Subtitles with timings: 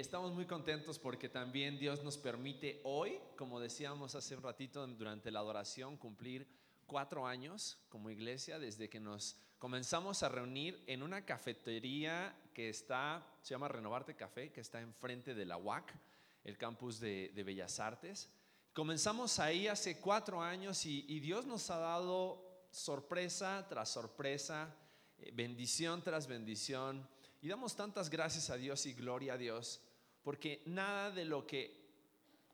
[0.00, 5.30] Estamos muy contentos porque también Dios nos permite hoy, como decíamos hace un ratito durante
[5.30, 6.48] la adoración, cumplir
[6.86, 13.22] cuatro años como iglesia desde que nos comenzamos a reunir en una cafetería que está,
[13.42, 15.92] se llama Renovarte Café, que está enfrente de la UAC,
[16.44, 18.30] el campus de, Bellas Artes.
[18.72, 24.74] Comenzamos ahí hace cuatro años y, y Dios nos ha dado sorpresa tras sorpresa,
[25.18, 27.06] eh, bendición tras bendición.
[27.42, 29.82] Y damos tantas gracias a Dios y gloria a Dios
[30.22, 31.80] porque nada de lo que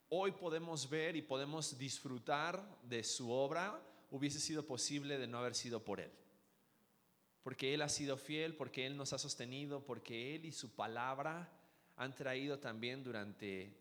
[0.08, 5.54] hoy podemos ver y podemos disfrutar de su obra hubiese sido posible de no haber
[5.54, 6.12] sido por Él.
[7.42, 11.52] Porque Él ha sido fiel, porque Él nos ha sostenido, porque Él y su palabra
[11.96, 13.76] han traído también durante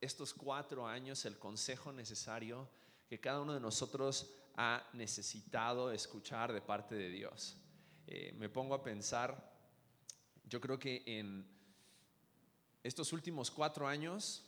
[0.00, 2.68] estos cuatro años el consejo necesario
[3.08, 7.56] que cada uno de nosotros ha necesitado escuchar de parte de Dios.
[8.06, 9.52] Eh, me pongo a pensar,
[10.44, 11.57] yo creo que en
[12.82, 14.44] estos últimos cuatro años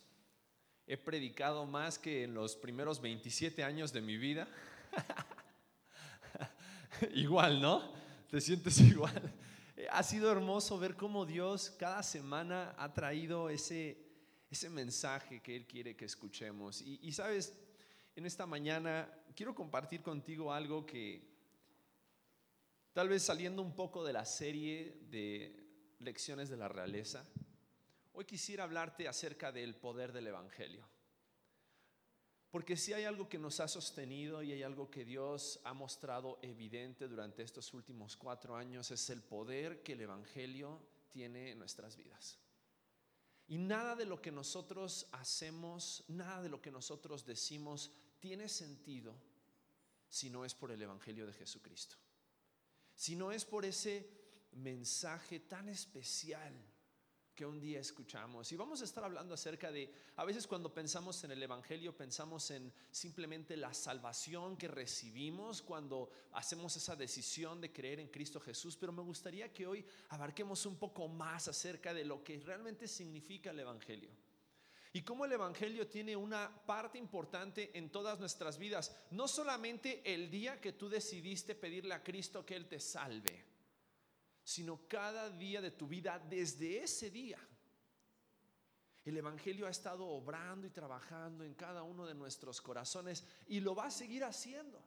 [0.87, 4.47] he predicado más que en los primeros 27 años de mi vida.
[7.13, 7.91] igual, ¿no?
[8.29, 9.33] Te sientes igual.
[9.89, 13.97] Ha sido hermoso ver cómo Dios cada semana ha traído ese,
[14.49, 16.81] ese mensaje que Él quiere que escuchemos.
[16.81, 17.53] Y, y sabes,
[18.15, 21.29] en esta mañana quiero compartir contigo algo que
[22.93, 25.57] tal vez saliendo un poco de la serie de
[25.99, 27.25] lecciones de la realeza,
[28.13, 30.87] Hoy quisiera hablarte acerca del poder del Evangelio.
[32.49, 36.37] Porque si hay algo que nos ha sostenido y hay algo que Dios ha mostrado
[36.41, 41.95] evidente durante estos últimos cuatro años, es el poder que el Evangelio tiene en nuestras
[41.95, 42.37] vidas.
[43.47, 49.15] Y nada de lo que nosotros hacemos, nada de lo que nosotros decimos tiene sentido
[50.09, 51.95] si no es por el Evangelio de Jesucristo.
[52.93, 54.09] Si no es por ese
[54.51, 56.53] mensaje tan especial
[57.41, 58.51] que un día escuchamos.
[58.51, 62.51] Y vamos a estar hablando acerca de, a veces cuando pensamos en el Evangelio, pensamos
[62.51, 68.77] en simplemente la salvación que recibimos cuando hacemos esa decisión de creer en Cristo Jesús,
[68.77, 73.49] pero me gustaría que hoy abarquemos un poco más acerca de lo que realmente significa
[73.49, 74.11] el Evangelio.
[74.93, 80.29] Y cómo el Evangelio tiene una parte importante en todas nuestras vidas, no solamente el
[80.29, 83.50] día que tú decidiste pedirle a Cristo que Él te salve
[84.51, 87.39] sino cada día de tu vida desde ese día.
[89.05, 93.73] El Evangelio ha estado obrando y trabajando en cada uno de nuestros corazones y lo
[93.73, 94.83] va a seguir haciendo.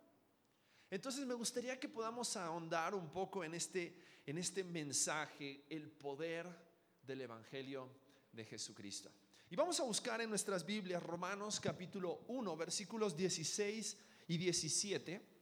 [0.91, 6.47] Entonces me gustaría que podamos ahondar un poco en este, en este mensaje, el poder
[7.03, 7.89] del Evangelio
[8.33, 9.11] de Jesucristo.
[9.51, 13.97] Y vamos a buscar en nuestras Biblias Romanos capítulo 1, versículos 16
[14.29, 15.34] y 17.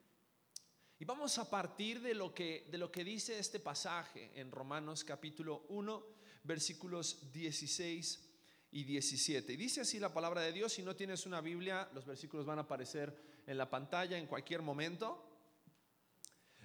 [1.02, 5.02] Y vamos a partir de lo que, de lo que dice este pasaje en Romanos
[5.02, 6.06] capítulo 1,
[6.44, 8.30] versículos 16
[8.70, 9.52] y 17.
[9.52, 12.60] Y dice así la palabra de Dios, si no tienes una Biblia, los versículos van
[12.60, 15.28] a aparecer en la pantalla en cualquier momento.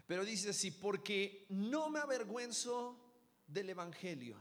[0.05, 2.95] Pero dice así, porque no me avergüenzo
[3.47, 4.37] del Evangelio,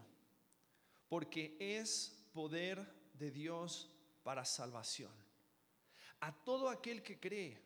[1.09, 3.91] porque es poder de Dios
[4.23, 5.13] para salvación.
[6.21, 7.66] A todo aquel que cree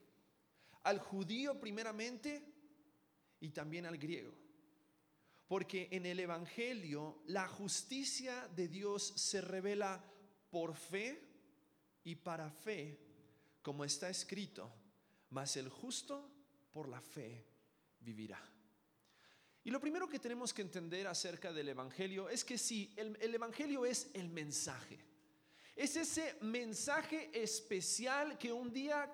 [0.82, 2.42] al judío primeramente
[3.40, 4.34] y también al griego.
[5.46, 10.04] Porque en el Evangelio la justicia de Dios se revela
[10.50, 11.20] por fe
[12.04, 12.98] y para fe,
[13.62, 14.72] como está escrito,
[15.30, 16.30] mas el justo
[16.70, 17.44] por la fe
[18.00, 18.40] vivirá.
[19.62, 23.34] Y lo primero que tenemos que entender acerca del Evangelio es que sí, el, el
[23.34, 24.98] Evangelio es el mensaje.
[25.76, 29.12] Es ese mensaje especial que un día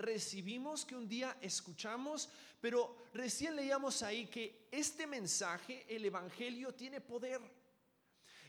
[0.00, 2.28] recibimos, que un día escuchamos,
[2.60, 7.40] pero recién leíamos ahí que este mensaje, el Evangelio, tiene poder.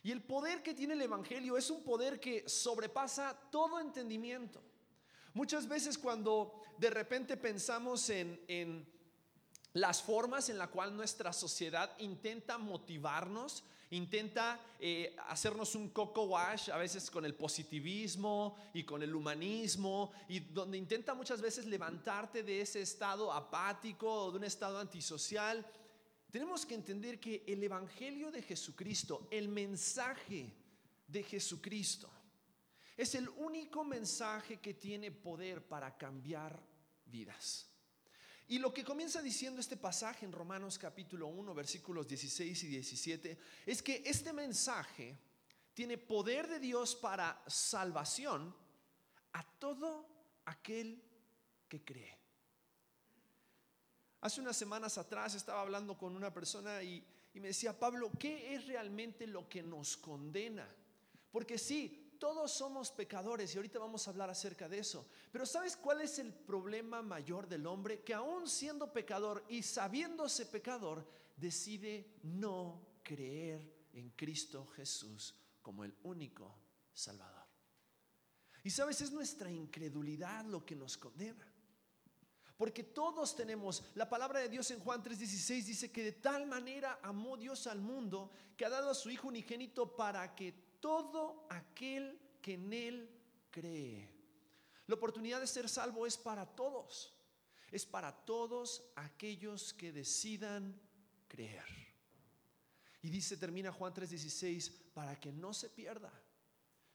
[0.04, 4.62] Y el poder que tiene el Evangelio es un poder que sobrepasa todo entendimiento.
[5.34, 8.86] Muchas veces cuando de repente pensamos en,
[9.74, 16.70] las formas en la cual nuestra sociedad intenta motivarnos, intenta eh, hacernos un coco wash
[16.70, 22.44] a veces con el positivismo y con el humanismo, y donde intenta muchas veces levantarte
[22.44, 25.66] de ese estado apático o de un estado antisocial.
[26.30, 30.54] Tenemos que entender que el Evangelio de Jesucristo, el mensaje
[31.08, 32.10] de Jesucristo,
[32.98, 36.62] es el único mensaje que tiene poder para cambiar
[37.06, 37.71] vidas.
[38.52, 43.38] Y lo que comienza diciendo este pasaje en Romanos capítulo 1, versículos 16 y 17,
[43.66, 45.18] es que este mensaje
[45.74, 48.54] tiene poder de Dios para salvación
[49.32, 50.06] a todo
[50.44, 51.02] aquel
[51.70, 52.18] que cree.
[54.20, 57.02] Hace unas semanas atrás estaba hablando con una persona y,
[57.34, 60.68] y me decía, Pablo, ¿qué es realmente lo que nos condena?
[61.32, 65.08] Porque sí, todos somos pecadores y ahorita vamos a hablar acerca de eso.
[65.32, 68.04] Pero ¿sabes cuál es el problema mayor del hombre?
[68.04, 71.04] Que aún siendo pecador y sabiéndose pecador,
[71.36, 75.34] decide no creer en Cristo Jesús
[75.64, 76.56] como el único
[76.94, 77.48] Salvador.
[78.64, 81.52] Y sabes, es nuestra incredulidad lo que nos condena.
[82.56, 87.00] Porque todos tenemos, la palabra de Dios en Juan 3:16 dice que de tal manera
[87.02, 92.20] amó Dios al mundo que ha dado a su Hijo unigénito para que todo aquel
[92.42, 93.10] que en Él
[93.50, 94.10] cree.
[94.88, 97.14] La oportunidad de ser salvo es para todos.
[97.72, 100.78] Es para todos aquellos que decidan
[101.30, 101.64] creer.
[103.02, 106.12] Y dice, termina Juan 3:16, para que no se pierda,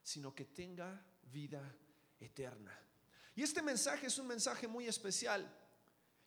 [0.02, 1.02] sino que tenga
[1.32, 1.74] vida
[2.20, 2.78] eterna.
[3.34, 5.50] Y este mensaje es un mensaje muy especial.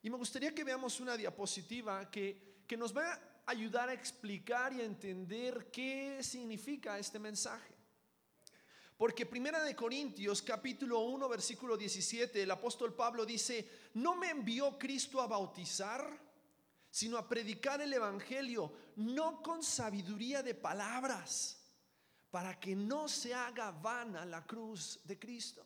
[0.02, 4.82] Y me gustaría que veamos una diapositiva que, que nos va ayudar a explicar y
[4.82, 7.74] a entender qué significa este mensaje.
[8.96, 14.78] Porque Primera de Corintios capítulo 1 versículo 17 el apóstol Pablo dice, "No me envió
[14.78, 16.06] Cristo a bautizar,
[16.92, 21.58] sino a predicar el evangelio, no con sabiduría de palabras,
[22.30, 25.66] para que no se haga vana la cruz de Cristo."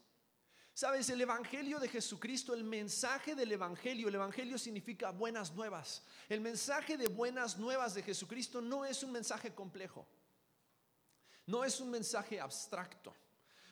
[0.74, 6.02] Sabes, el Evangelio de Jesucristo, el mensaje del Evangelio, el Evangelio significa buenas nuevas.
[6.28, 10.08] El mensaje de buenas nuevas de Jesucristo no es un mensaje complejo,
[11.46, 13.14] no es un mensaje abstracto,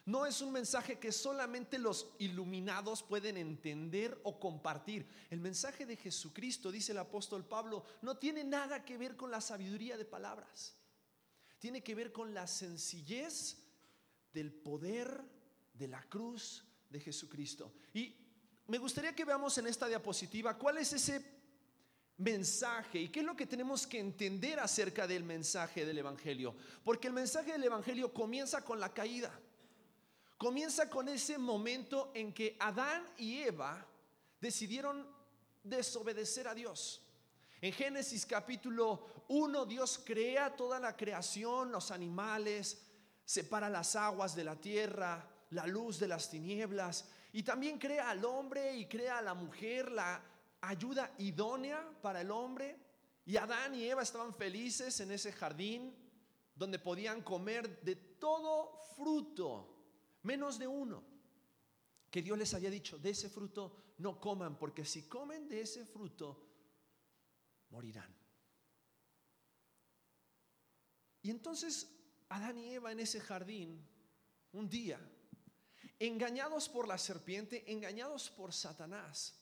[0.06, 5.07] no es un mensaje que solamente los iluminados pueden entender o compartir.
[5.31, 9.42] El mensaje de Jesucristo, dice el apóstol Pablo, no tiene nada que ver con la
[9.42, 10.75] sabiduría de palabras,
[11.57, 13.57] tiene que ver con la sencillez
[14.33, 15.19] del poder
[15.74, 17.71] de la cruz de Jesucristo.
[17.93, 18.13] Y
[18.67, 21.41] me gustaría que veamos en esta diapositiva cuál es ese
[22.17, 26.55] mensaje y qué es lo que tenemos que entender acerca del mensaje del Evangelio.
[26.83, 29.31] Porque el mensaje del Evangelio comienza con la caída.
[30.38, 33.85] Comienza con ese momento en que Adán y Eva
[34.39, 35.07] decidieron
[35.63, 37.01] desobedecer a Dios.
[37.61, 42.81] En Génesis capítulo 1 Dios crea toda la creación, los animales,
[43.23, 48.25] separa las aguas de la tierra, la luz de las tinieblas y también crea al
[48.25, 50.21] hombre y crea a la mujer la
[50.62, 52.77] ayuda idónea para el hombre.
[53.25, 55.95] Y Adán y Eva estaban felices en ese jardín
[56.56, 61.03] donde podían comer de todo fruto, menos de uno,
[62.09, 65.86] que Dios les había dicho, de ese fruto no coman, porque si comen de ese
[65.86, 66.47] fruto,
[67.69, 68.13] morirán.
[71.21, 71.89] Y entonces
[72.30, 73.88] Adán y Eva en ese jardín,
[74.54, 75.00] un día,
[76.01, 79.36] engañados por la serpiente, engañados por Satanás,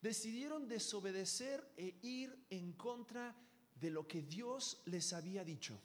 [0.00, 3.34] decidieron desobedecer e ir en contra
[3.74, 5.80] de lo que Dios les había dicho.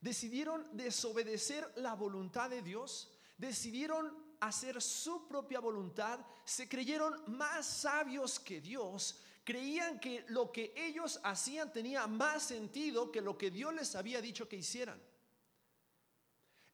[0.00, 8.38] Decidieron desobedecer la voluntad de Dios, decidieron hacer su propia voluntad, se creyeron más sabios
[8.38, 13.74] que Dios, creían que lo que ellos hacían tenía más sentido que lo que Dios
[13.74, 15.02] les había dicho que hicieran.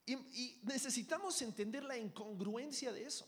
[0.07, 3.27] Y, necesitamos entender la incongruencia de eso.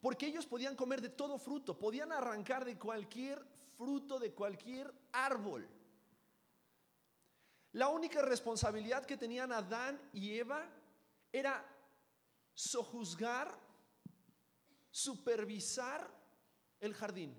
[0.00, 3.44] Porque ellos podían comer de todo fruto, podían arrancar de cualquier
[3.76, 5.68] fruto, de cualquier árbol.
[7.72, 10.68] La única responsabilidad que tenían Adán y Eva
[11.32, 11.64] era
[12.54, 13.56] sojuzgar,
[14.90, 16.08] supervisar
[16.80, 17.36] el jardín.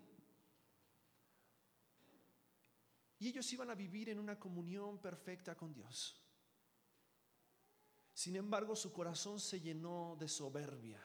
[3.20, 6.19] Y ellos iban a vivir en una comunión perfecta con Dios.
[8.20, 11.02] Sin embargo, su corazón se llenó de soberbia.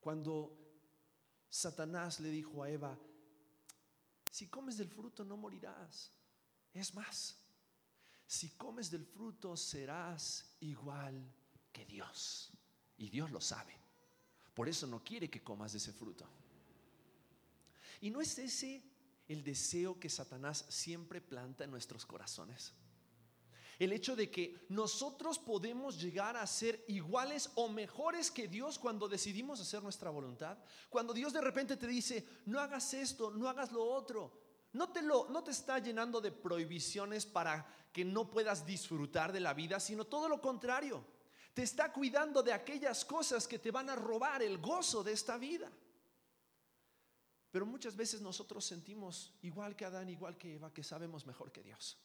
[0.00, 0.56] Cuando
[1.50, 2.98] Satanás le dijo a Eva,
[4.30, 6.10] si comes del fruto no morirás.
[6.72, 7.36] Es más,
[8.26, 11.30] si comes del fruto serás igual
[11.70, 12.50] que Dios.
[12.96, 13.76] Y Dios lo sabe.
[14.54, 16.26] Por eso no quiere que comas de ese fruto.
[18.00, 18.82] ¿Y no es ese
[19.28, 22.72] el deseo que Satanás siempre planta en nuestros corazones?
[23.78, 29.08] El hecho de que nosotros podemos llegar a ser iguales o mejores que Dios cuando
[29.08, 30.58] decidimos hacer nuestra voluntad.
[30.88, 34.40] Cuando Dios de repente te dice, no hagas esto, no hagas lo otro.
[34.72, 39.40] No te, lo, no te está llenando de prohibiciones para que no puedas disfrutar de
[39.40, 41.04] la vida, sino todo lo contrario.
[41.52, 45.36] Te está cuidando de aquellas cosas que te van a robar el gozo de esta
[45.36, 45.70] vida.
[47.50, 51.62] Pero muchas veces nosotros sentimos, igual que Adán, igual que Eva, que sabemos mejor que
[51.62, 51.98] Dios.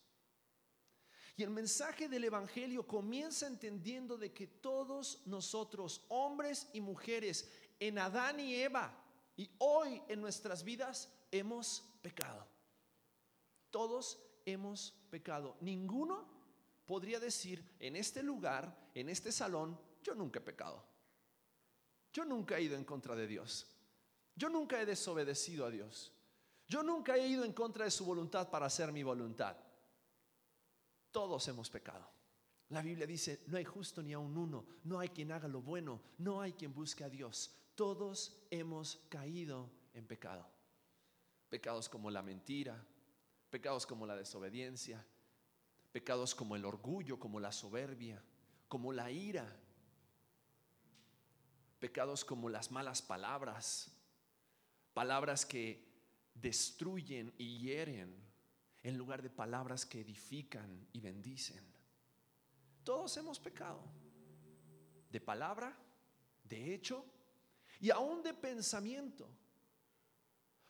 [1.38, 7.48] Y el mensaje del Evangelio comienza entendiendo de que todos nosotros, hombres y mujeres,
[7.79, 8.91] en Adán y Eva,
[9.36, 12.48] y hoy en nuestras vidas, hemos pecado.
[13.70, 15.56] Todos hemos pecado.
[15.62, 16.27] Ninguno
[16.88, 20.84] podría decir, en este lugar, en este salón, yo nunca he pecado.
[22.12, 23.67] Yo nunca he ido en contra de Dios.
[24.36, 26.12] Yo nunca he desobedecido a Dios.
[26.67, 29.56] Yo nunca he ido en contra de su voluntad para hacer mi voluntad.
[31.18, 32.08] Todos hemos pecado.
[32.70, 35.64] La Biblia dice, no hay justo ni a un uno, no hay quien haga lo
[35.64, 37.56] bueno, no hay quien busque a Dios.
[37.74, 40.48] Todos hemos caído en pecado.
[41.50, 42.86] Pecados como la mentira,
[43.50, 45.04] pecados como la desobediencia,
[45.92, 48.24] pecados como el orgullo, como la soberbia,
[48.68, 49.60] como la ira,
[51.80, 53.92] pecados como las malas palabras,
[54.94, 55.84] palabras que
[56.36, 58.27] destruyen y hieren
[58.84, 61.64] en lugar de palabras que edifican y bendicen.
[62.84, 63.82] Todos hemos pecado,
[65.10, 65.78] de palabra,
[66.44, 67.06] de hecho
[67.80, 69.30] y aún de pensamiento.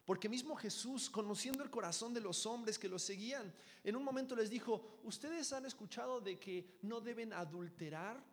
[0.05, 4.35] Porque mismo Jesús, conociendo el corazón de los hombres que lo seguían, en un momento
[4.35, 8.23] les dijo, ustedes han escuchado de que no deben adulterar,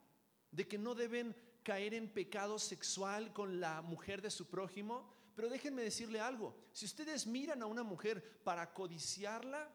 [0.52, 5.10] de que no deben caer en pecado sexual con la mujer de su prójimo.
[5.34, 9.68] Pero déjenme decirle algo, si ustedes miran a una mujer para codiciarla,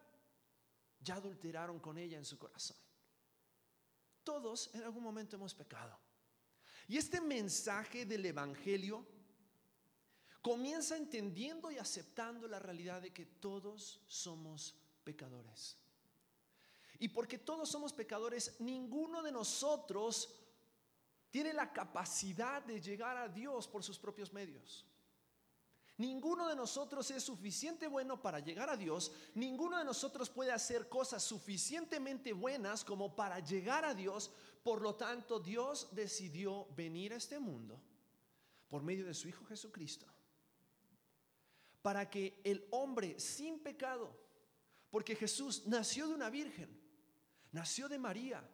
[1.01, 2.77] ya adulteraron con ella en su corazón.
[4.23, 5.97] Todos en algún momento hemos pecado.
[6.87, 9.05] Y este mensaje del Evangelio
[10.41, 15.77] comienza entendiendo y aceptando la realidad de que todos somos pecadores.
[16.99, 20.35] Y porque todos somos pecadores, ninguno de nosotros
[21.31, 24.88] tiene la capacidad de llegar a Dios por sus propios medios.
[25.99, 29.11] Ninguno de nosotros es suficiente bueno para llegar a Dios.
[29.35, 34.31] Ninguno de nosotros puede hacer cosas suficientemente buenas como para llegar a Dios.
[34.63, 37.79] Por lo tanto, Dios decidió venir a este mundo
[38.69, 40.05] por medio de su Hijo Jesucristo
[41.81, 44.15] para que el hombre sin pecado,
[44.89, 46.69] porque Jesús nació de una virgen,
[47.51, 48.47] nació de María,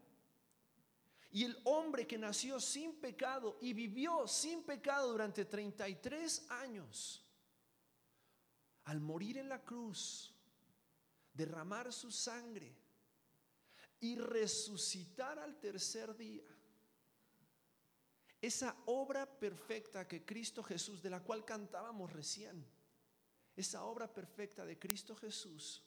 [1.31, 7.24] y el hombre que nació sin pecado y vivió sin pecado durante 33 años,
[8.85, 10.33] al morir en la cruz,
[11.33, 12.75] derramar su sangre
[13.99, 16.43] y resucitar al tercer día,
[18.41, 22.65] esa obra perfecta que Cristo Jesús, de la cual cantábamos recién,
[23.55, 25.81] esa obra perfecta de Cristo Jesús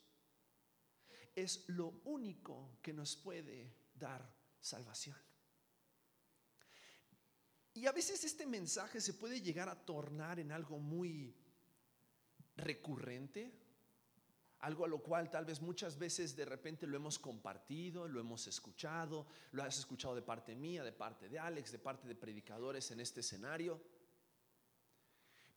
[1.37, 4.29] es lo único que nos puede dar
[4.61, 5.17] salvación.
[7.75, 11.37] Y a veces este mensaje se puede llegar a tornar en algo muy
[12.59, 13.53] recurrente,
[14.61, 18.47] algo a lo cual tal vez muchas veces de repente lo hemos compartido, lo hemos
[18.47, 22.91] escuchado, lo has escuchado de parte mía, de parte de Alex, de parte de predicadores
[22.91, 23.81] en este escenario.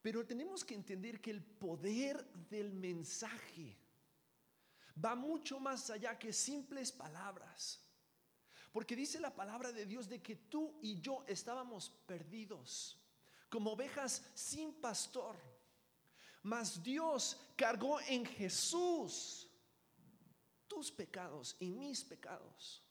[0.02, 3.78] Pero tenemos que entender que el poder del mensaje
[5.04, 7.84] va mucho más allá que simples palabras.
[8.72, 12.98] Porque dice la palabra de Dios de que tú y yo estábamos perdidos,
[13.50, 15.36] como ovejas sin pastor.
[16.44, 19.48] Mas Dios cargó en Jesús
[20.68, 22.82] tus pecados y mis pecados,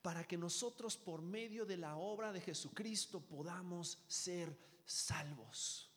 [0.00, 5.90] para que nosotros por medio de la obra de Jesucristo podamos ser salvos.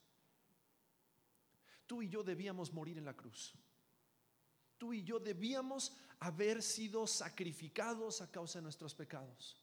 [1.86, 3.54] Tú y yo debíamos morir en la cruz.
[4.78, 9.56] Tú y yo debíamos haber sido sacrificados a causa de nuestros pecados.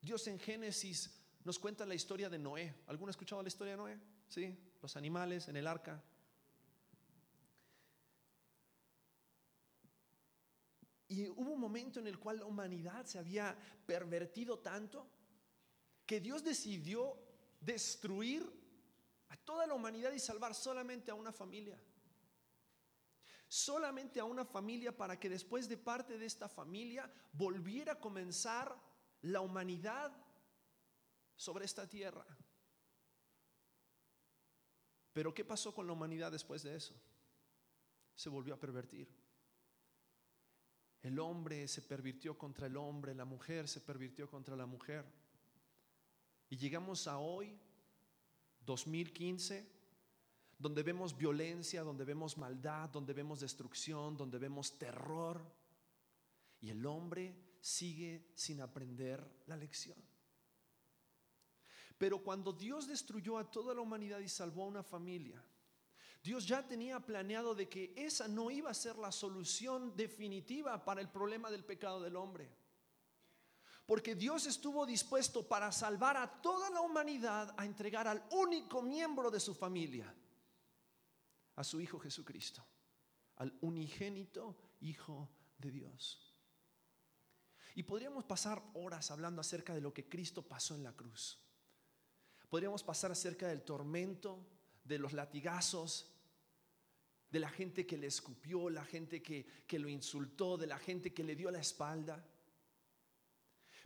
[0.00, 1.10] Dios en Génesis
[1.44, 2.74] nos cuenta la historia de Noé.
[2.86, 4.00] ¿Alguno ha escuchado la historia de Noé?
[4.28, 6.00] Sí, los animales en el arca.
[11.08, 15.10] Y hubo un momento en el cual la humanidad se había pervertido tanto
[16.06, 17.18] que Dios decidió
[17.60, 18.48] destruir
[19.28, 21.82] a toda la humanidad y salvar solamente a una familia.
[23.48, 28.72] Solamente a una familia para que después de parte de esta familia volviera a comenzar
[29.22, 30.16] la humanidad
[31.34, 32.24] sobre esta tierra.
[35.16, 36.94] Pero ¿qué pasó con la humanidad después de eso?
[38.14, 39.08] Se volvió a pervertir.
[41.00, 45.06] El hombre se pervirtió contra el hombre, la mujer se pervirtió contra la mujer.
[46.50, 47.58] Y llegamos a hoy,
[48.66, 49.66] 2015,
[50.58, 55.40] donde vemos violencia, donde vemos maldad, donde vemos destrucción, donde vemos terror.
[56.60, 59.96] Y el hombre sigue sin aprender la lección.
[61.98, 65.42] Pero cuando Dios destruyó a toda la humanidad y salvó a una familia,
[66.22, 71.00] Dios ya tenía planeado de que esa no iba a ser la solución definitiva para
[71.00, 72.50] el problema del pecado del hombre.
[73.86, 79.30] Porque Dios estuvo dispuesto para salvar a toda la humanidad a entregar al único miembro
[79.30, 80.12] de su familia,
[81.54, 82.66] a su Hijo Jesucristo,
[83.36, 86.34] al unigénito Hijo de Dios.
[87.76, 91.45] Y podríamos pasar horas hablando acerca de lo que Cristo pasó en la cruz.
[92.48, 94.38] Podríamos pasar acerca del tormento,
[94.84, 96.12] de los latigazos,
[97.30, 101.12] de la gente que le escupió, la gente que, que lo insultó, de la gente
[101.12, 102.24] que le dio la espalda.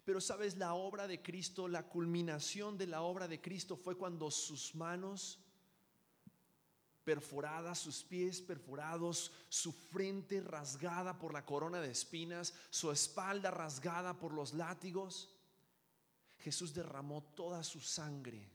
[0.04, 4.30] Pero sabes, la obra de Cristo, la culminación de la obra de Cristo fue cuando
[4.30, 5.38] sus manos
[7.04, 14.18] perforadas, sus pies perforados, su frente rasgada por la corona de espinas, su espalda rasgada
[14.18, 15.28] por los látigos.
[16.40, 18.48] Jesús derramó toda su sangre.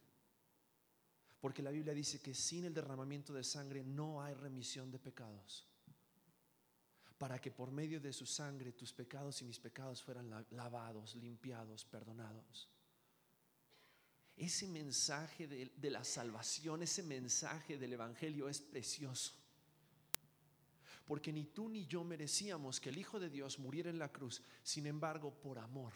[1.40, 5.68] Porque la Biblia dice que sin el derramamiento de sangre no hay remisión de pecados.
[7.18, 11.86] Para que por medio de su sangre tus pecados y mis pecados fueran lavados, limpiados,
[11.86, 12.68] perdonados.
[14.36, 19.34] Ese mensaje de, la salvación, ese mensaje del Evangelio es precioso.
[21.06, 24.42] Porque ni tú ni yo merecíamos que el Hijo de Dios muriera en la cruz,
[24.64, 25.94] sin embargo, por amor.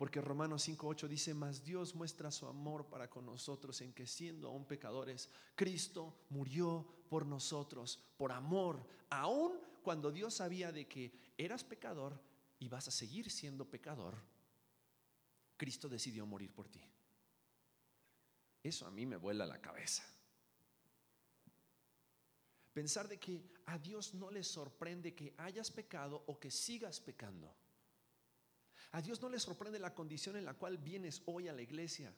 [0.00, 4.48] Porque Romanos 5.8 dice, mas Dios muestra su amor para con nosotros en que siendo
[4.48, 11.64] aún pecadores, Cristo murió por nosotros, por amor, aun cuando Dios sabía de que eras
[11.64, 12.18] pecador
[12.58, 14.16] y vas a seguir siendo pecador
[15.60, 16.80] Cristo decidió morir por ti.
[18.62, 20.02] Eso a mí me vuela la cabeza.
[22.72, 27.54] Pensar de que a Dios no le sorprende que hayas pecado o que sigas pecando.
[28.92, 32.12] A Dios no le sorprende la condición en la cual vienes hoy a la iglesia.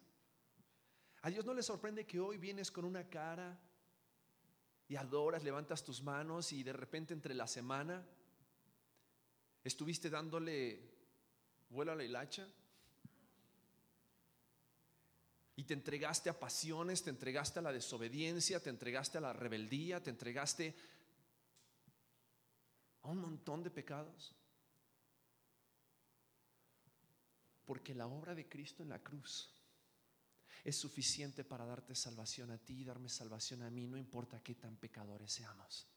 [1.23, 3.59] A Dios no le sorprende que hoy vienes con una cara
[4.89, 8.05] y adoras, levantas tus manos y de repente entre la semana
[9.63, 10.91] estuviste dándole
[11.71, 12.49] vuelo a la hilacha.
[15.55, 20.03] Y te entregaste a pasiones, te entregaste a la desobediencia, te entregaste a la rebeldía,
[20.03, 20.75] te entregaste
[23.03, 24.35] a un montón de pecados.
[27.65, 29.51] Porque la obra de Cristo en la cruz
[30.65, 34.55] es suficiente para darte salvación a ti y darme salvación a mí, no importa qué
[34.55, 35.89] tan pecadores seamos.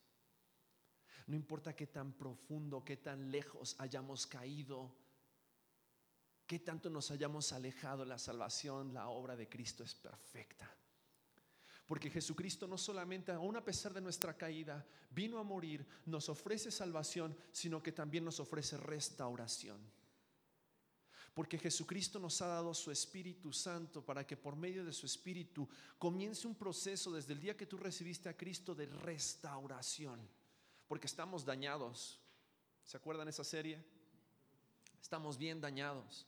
[1.27, 4.95] No importa qué tan profundo, qué tan lejos hayamos caído
[6.45, 10.69] qué tanto nos hayamos alejado, la salvación, la obra de Cristo es perfecta.
[11.87, 16.71] Porque Jesucristo no solamente, aún a pesar de nuestra caída, vino a morir, nos ofrece
[16.71, 19.79] salvación, sino que también nos ofrece restauración.
[21.35, 25.67] Porque Jesucristo nos ha dado su Espíritu Santo para que por medio de su Espíritu
[25.99, 30.17] comience un proceso desde el día que tú recibiste a Cristo de restauración.
[30.87, 32.21] Porque estamos dañados.
[32.85, 33.83] ¿Se acuerdan esa serie?
[35.01, 36.25] Estamos bien dañados.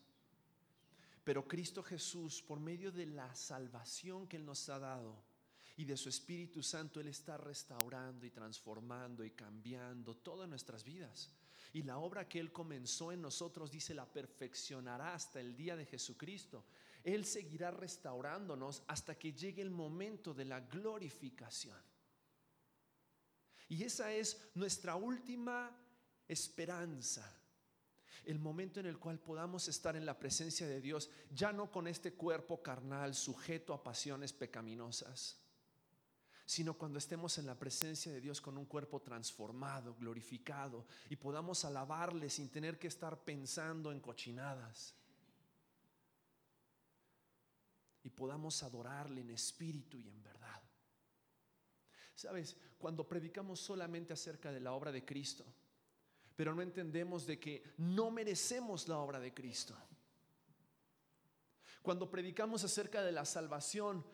[1.24, 5.24] Pero Cristo Jesús, por medio de la salvación que Él nos ha dado
[5.78, 11.30] y de su Espíritu Santo, Él está restaurando y transformando y cambiando todas nuestras vidas.
[11.74, 15.86] Y la obra que Él comenzó en nosotros, dice, la perfeccionará hasta el día de
[15.86, 16.66] Jesucristo.
[17.04, 21.80] Él seguirá restaurándonos hasta que llegue el momento de la glorificación.
[23.70, 25.76] Y esa es nuestra última
[26.28, 27.38] esperanza
[28.28, 31.88] el momento en el cual podamos estar en la presencia de Dios, ya no con
[31.88, 35.40] este cuerpo carnal sujeto a pasiones pecaminosas,
[36.48, 41.66] sino cuando estemos en la presencia de Dios con un cuerpo transformado, glorificado, y podamos
[41.66, 44.96] alabarle sin tener que estar pensando en cochinadas.
[48.02, 50.64] Y podamos adorarle en espíritu y en verdad.
[52.16, 55.46] Sabes, cuando predicamos solamente acerca de la obra de Cristo,
[56.38, 59.76] pero no entendemos de que no merecemos la obra de Cristo.
[61.82, 64.06] Cuando predicamos acerca de la salvación,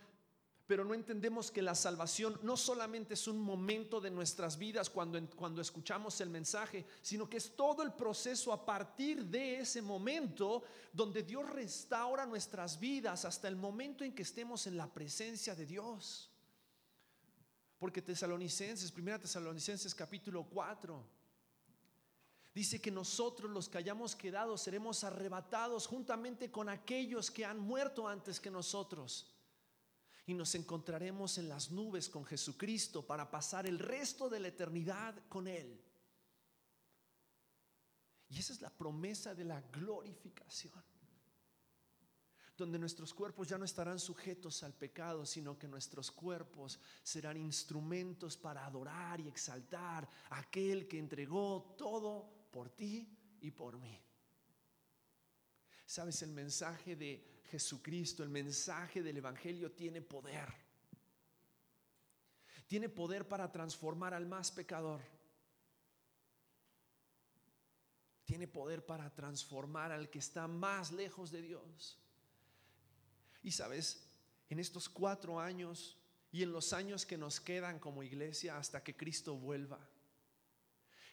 [0.73, 5.23] pero no entendemos que la salvación no solamente es un momento de nuestras vidas cuando,
[5.35, 10.63] cuando escuchamos el mensaje, sino que es todo el proceso a partir de ese momento
[10.91, 15.67] donde Dios restaura nuestras vidas hasta el momento en que estemos en la presencia de
[15.67, 16.31] Dios.
[17.77, 21.05] Porque Tesalonicenses, primera Tesalonicenses capítulo 4,
[22.55, 28.07] Dice que nosotros los que hayamos quedado seremos arrebatados juntamente con aquellos que han muerto
[28.07, 29.32] antes que nosotros.
[30.25, 35.15] Y nos encontraremos en las nubes con Jesucristo para pasar el resto de la eternidad
[35.27, 35.83] con Él.
[38.29, 40.83] Y esa es la promesa de la glorificación.
[42.57, 48.37] Donde nuestros cuerpos ya no estarán sujetos al pecado, sino que nuestros cuerpos serán instrumentos
[48.37, 53.07] para adorar y exaltar a aquel que entregó todo por ti
[53.41, 54.01] y por mí.
[55.85, 60.51] Sabes, el mensaje de Jesucristo, el mensaje del Evangelio tiene poder.
[62.67, 65.01] Tiene poder para transformar al más pecador.
[68.33, 71.99] tiene poder para transformar al que está más lejos de Dios.
[73.43, 74.07] Y sabes,
[74.49, 75.99] en estos cuatro años
[76.31, 79.87] y en los años que nos quedan como iglesia hasta que Cristo vuelva,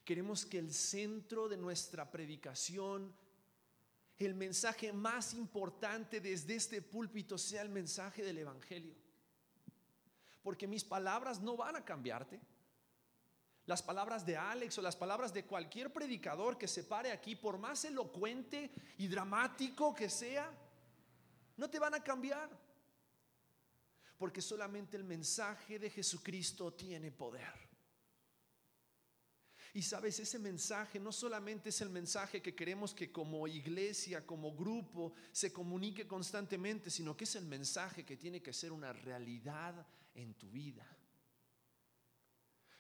[0.03, 3.14] queremos que el centro de nuestra predicación,
[4.26, 8.94] el mensaje más importante desde este púlpito sea el mensaje del Evangelio.
[10.42, 12.38] Porque mis palabras no van a cambiarte.
[13.64, 17.56] Las palabras de Alex o las palabras de cualquier predicador que se pare aquí, por
[17.56, 20.50] más elocuente y dramático que sea,
[21.56, 22.50] no te van a cambiar.
[24.18, 27.69] Porque solamente el mensaje de Jesucristo tiene poder.
[29.72, 34.54] Y sabes, ese mensaje no solamente es el mensaje que queremos que como iglesia, como
[34.54, 39.87] grupo, se comunique constantemente, sino que es el mensaje que tiene que ser una realidad
[40.14, 40.85] en tu vida.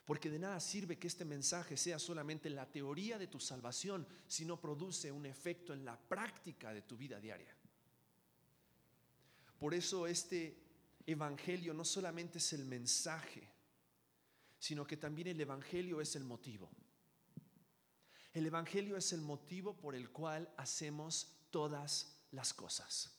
[0.04, 4.44] Porque de nada sirve que este mensaje sea solamente la teoría de tu salvación si
[4.44, 7.54] no produce un efecto en la práctica de tu vida diaria.
[9.60, 10.56] Por eso este
[11.06, 13.48] evangelio no solamente es el mensaje,
[14.58, 16.68] sino que también el evangelio es el motivo.
[18.32, 23.10] El Evangelio es el motivo por el cual hacemos todas las cosas.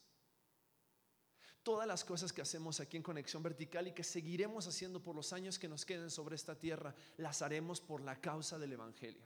[1.62, 5.32] Todas las cosas que hacemos aquí en Conexión Vertical y que seguiremos haciendo por los
[5.32, 9.24] años que nos queden sobre esta tierra, las haremos por la causa del Evangelio.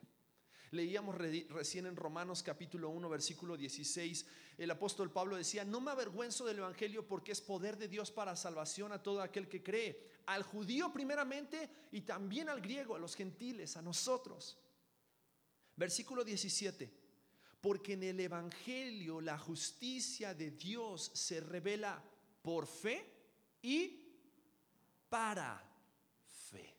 [0.73, 4.27] Leíamos recién en Romanos capítulo 1, versículo 16,
[4.59, 8.35] el apóstol Pablo decía, no me avergüenzo del Evangelio porque es poder de Dios para
[8.35, 13.15] salvación a todo aquel que cree, al judío primeramente y también al griego, a los
[13.15, 14.59] gentiles, a nosotros.
[15.77, 16.91] Versículo 17.
[17.61, 22.03] Porque en el Evangelio la justicia de Dios se revela
[22.43, 23.13] por fe
[23.63, 24.03] y
[25.09, 25.63] para
[26.51, 26.75] fe.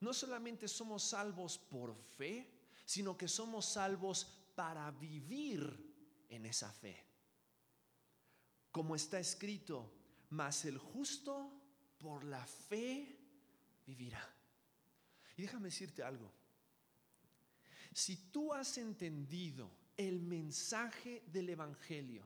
[0.00, 2.50] No solamente somos salvos por fe,
[2.84, 7.04] sino que somos salvos para vivir en esa fe.
[8.70, 9.92] Como está escrito,
[10.30, 11.50] mas el justo
[11.98, 13.18] por la fe
[13.86, 14.22] vivirá.
[15.36, 16.37] Y déjame decirte algo.
[17.98, 22.22] Si tú has entendido el mensaje del Evangelio,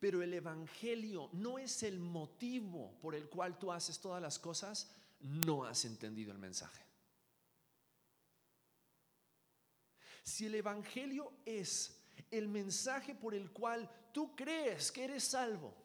[0.00, 4.90] pero el Evangelio no es el motivo por el cual tú haces todas las cosas,
[5.20, 6.84] no has entendido el mensaje.
[10.24, 11.96] Si el Evangelio es
[12.32, 15.76] el mensaje por el cual tú crees que eres salvo,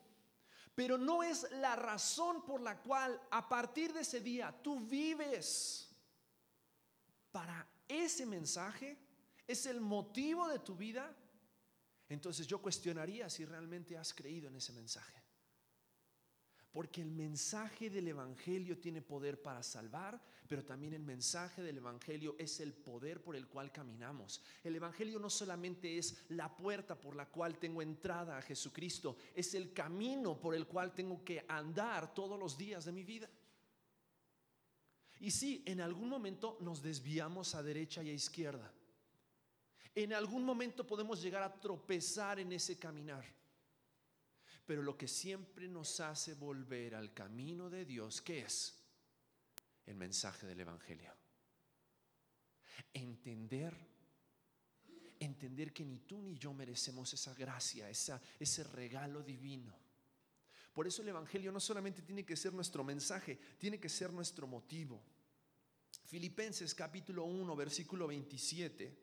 [0.74, 5.88] pero no es la razón por la cual a partir de ese día tú vives
[7.32, 8.98] para ese mensaje
[9.48, 11.16] es el motivo de tu vida,
[12.08, 15.22] entonces yo cuestionaría si realmente has creído en ese mensaje.
[16.72, 22.36] Porque el mensaje del Evangelio tiene poder para salvar, pero también el mensaje del Evangelio
[22.40, 24.42] es el poder por el cual caminamos.
[24.64, 29.54] El Evangelio no solamente es la puerta por la cual tengo entrada a Jesucristo, es
[29.54, 33.30] el camino por el cual tengo que andar todos los días de mi vida.
[35.22, 38.74] Y sí, en algún momento nos desviamos a derecha y a izquierda.
[39.94, 43.24] En algún momento podemos llegar a tropezar en ese caminar.
[44.66, 48.76] Pero lo que siempre nos hace volver al camino de Dios, ¿qué es?
[49.86, 51.14] El mensaje del Evangelio.
[52.92, 53.78] Entender,
[55.20, 59.81] entender que ni tú ni yo merecemos esa gracia, esa, ese regalo divino.
[60.74, 64.48] Por eso el Evangelio no solamente tiene que ser nuestro mensaje, tiene que ser nuestro
[64.48, 65.02] motivo.
[66.06, 68.98] Filipenses capítulo 1, versículo 27.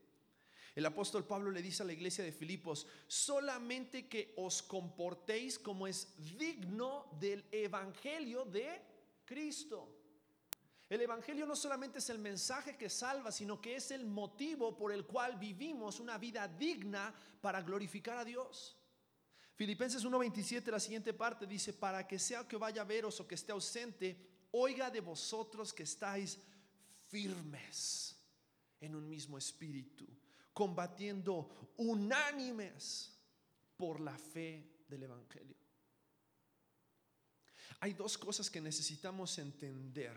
[0.75, 5.87] El apóstol Pablo le dice a la iglesia de Filipos, solamente que os comportéis como
[5.87, 8.81] es digno del Evangelio de
[9.25, 9.95] Cristo.
[10.89, 14.91] El Evangelio no solamente es el mensaje que salva, sino que es el motivo por
[14.91, 18.78] el cual vivimos una vida digna para glorificar a Dios.
[19.59, 23.35] Filipenses 1:27, la siguiente parte dice, para que sea que vaya a veros o que
[23.35, 24.17] esté ausente,
[24.53, 26.39] oiga de vosotros que estáis
[27.09, 28.17] firmes
[28.79, 30.07] en un mismo espíritu,
[30.53, 33.19] combatiendo unánimes
[33.77, 35.57] por la fe del Evangelio.
[37.81, 40.17] Hay dos cosas que necesitamos entender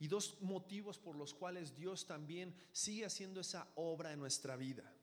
[0.00, 4.97] y dos motivos por los cuales Dios también sigue haciendo esa obra en nuestra vida.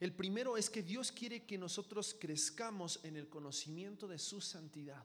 [0.00, 5.04] El primero es que Dios quiere que nosotros crezcamos en el conocimiento de su santidad.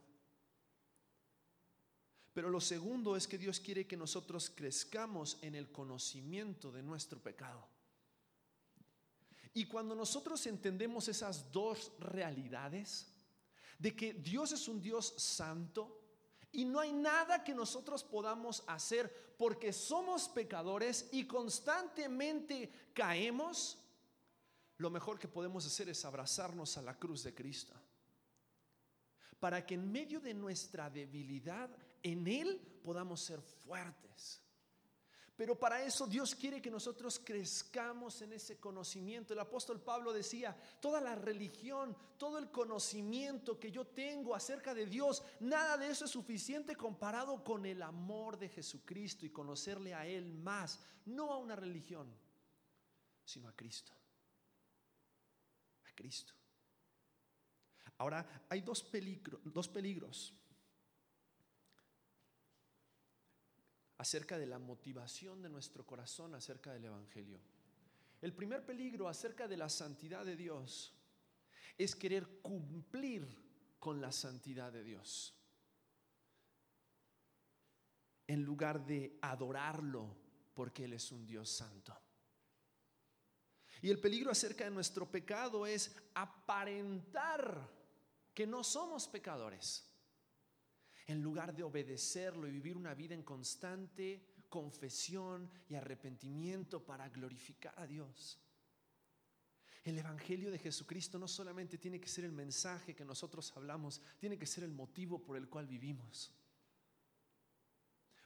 [2.34, 7.22] Pero lo segundo es que Dios quiere que nosotros crezcamos en el conocimiento de nuestro
[7.22, 7.68] pecado.
[9.54, 13.08] Y cuando nosotros entendemos esas dos realidades,
[13.80, 16.02] de que Dios es un Dios santo
[16.52, 23.78] Y no hay nada que nosotros podamos hacer porque somos pecadores y constantemente caemos.
[24.78, 27.74] Lo mejor que podemos hacer es abrazarnos a la cruz de Cristo.
[29.40, 31.70] Para que en medio de nuestra debilidad,
[32.04, 34.42] en Él podamos ser fuertes.
[35.36, 39.34] Pero para eso Dios quiere que nosotros crezcamos en ese conocimiento.
[39.34, 44.86] El apóstol Pablo decía, toda la religión, todo el conocimiento que yo tengo acerca de
[44.86, 50.08] Dios, nada de eso es suficiente comparado con el amor de Jesucristo y conocerle a
[50.08, 52.08] Él más, no a una religión,
[53.26, 53.92] sino a Cristo.
[55.96, 56.34] Cristo.
[57.98, 58.86] Ahora, hay dos,
[59.46, 60.34] dos peligros
[63.98, 67.40] acerca de la motivación de nuestro corazón acerca del Evangelio.
[68.22, 70.94] El primer peligro acerca de la santidad de Dios
[71.78, 73.26] es querer cumplir
[73.80, 75.34] con la santidad de Dios
[78.28, 80.16] en lugar de adorarlo
[80.54, 81.96] porque Él es un Dios santo.
[83.86, 87.69] Y el peligro acerca de nuestro pecado es aparentar
[88.34, 89.86] que no somos pecadores
[91.06, 97.76] en lugar de obedecerlo y vivir una vida en constante confesión y arrepentimiento para glorificar
[97.78, 98.39] a Dios.
[99.84, 104.39] El Evangelio de Jesucristo no solamente tiene que ser el mensaje que nosotros hablamos, tiene
[104.39, 106.34] que ser el motivo por el cual vivimos.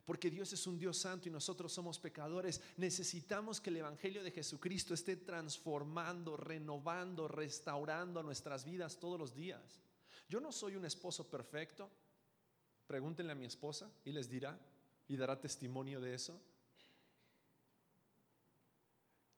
[0.09, 2.61] Porque Dios es un Dios santo y nosotros somos pecadores.
[2.77, 9.61] Necesitamos que el Evangelio de Jesucristo esté transformando, renovando, restaurando nuestras vidas todos los días.
[10.27, 11.91] Yo no soy un esposo perfecto,
[12.87, 14.59] Pregúntenle a mi esposa y les dirá
[15.07, 16.41] y dará testimonio de eso.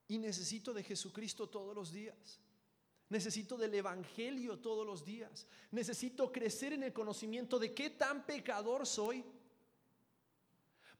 [0.07, 2.39] Y necesito de Jesucristo todos los días.
[3.09, 5.45] Necesito del Evangelio todos los días.
[5.71, 9.21] Necesito crecer en el conocimiento de qué tan pecador soy.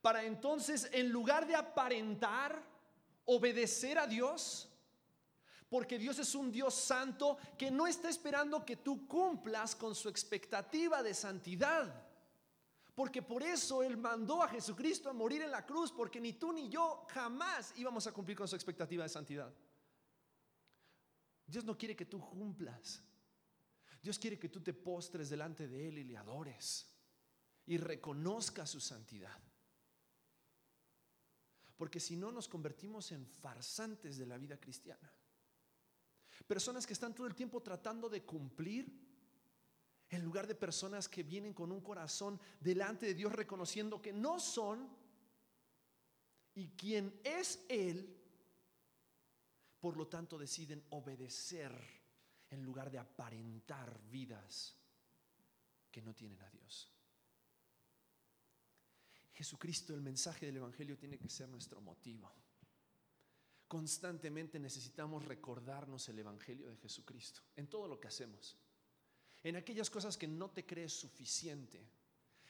[0.01, 2.61] Para entonces, en lugar de aparentar,
[3.25, 4.67] obedecer a Dios,
[5.69, 10.09] porque Dios es un Dios santo que no está esperando que tú cumplas con su
[10.09, 12.07] expectativa de santidad.
[12.93, 16.51] Porque por eso Él mandó a Jesucristo a morir en la cruz, porque ni tú
[16.51, 19.53] ni yo jamás íbamos a cumplir con su expectativa de santidad.
[21.47, 23.01] Dios no quiere que tú cumplas.
[24.01, 26.87] Dios quiere que tú te postres delante de Él y le adores
[27.65, 29.39] y reconozcas su santidad.
[31.81, 35.11] Porque si no nos convertimos en farsantes de la vida cristiana.
[36.45, 38.85] Personas que están todo el tiempo tratando de cumplir
[40.07, 44.39] en lugar de personas que vienen con un corazón delante de Dios reconociendo que no
[44.39, 44.95] son
[46.53, 48.15] y quien es Él,
[49.79, 51.73] por lo tanto deciden obedecer
[52.51, 54.77] en lugar de aparentar vidas
[55.89, 56.91] que no tienen a Dios.
[59.43, 62.31] Jesucristo, el mensaje del Evangelio tiene que ser nuestro motivo.
[63.67, 68.57] Constantemente necesitamos recordarnos el Evangelio de Jesucristo en todo lo que hacemos
[69.43, 71.83] en aquellas cosas que no te crees suficiente,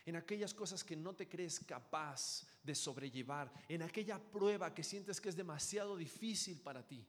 [0.06, 5.22] en aquellas cosas que no te crees capaz de sobrellevar, en aquella prueba que sientes
[5.22, 7.06] que es demasiado difícil para ti,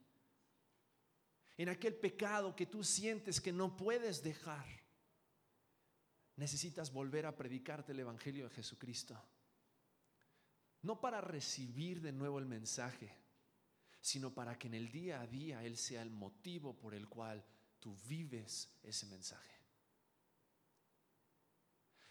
[1.56, 4.66] en aquel pecado que tú sientes que no puedes dejar.
[6.36, 9.20] Necesitas volver a predicarte el Evangelio de Jesucristo.
[10.82, 13.14] No para recibir de nuevo el mensaje,
[14.00, 17.44] sino para que en el día a día Él sea el motivo por el cual
[17.78, 19.52] tú vives ese mensaje.